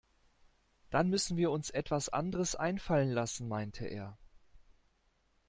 [0.89, 4.17] Dann müssen wir uns etwas anderes einfallen lassen, meinte er.